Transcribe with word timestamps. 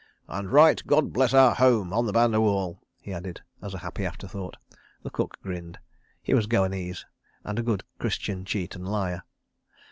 "And 0.27 0.51
write 0.51 0.87
'God 0.87 1.13
Bless 1.13 1.31
Our 1.31 1.53
Home' 1.53 1.93
on 1.93 2.07
the 2.07 2.11
banda 2.11 2.41
wall," 2.41 2.81
he 3.03 3.13
added, 3.13 3.41
as 3.61 3.75
a 3.75 3.85
happy 3.85 4.03
after 4.03 4.27
thought. 4.27 4.57
The 5.03 5.11
cook 5.11 5.39
grinned. 5.43 5.77
He 6.23 6.33
was 6.33 6.45
a 6.45 6.49
Goanese, 6.49 7.05
and 7.43 7.59
a 7.59 7.61
good 7.61 7.83
Christian 7.99 8.43
cheat 8.43 8.75
and 8.75 8.87
liar. 8.87 9.21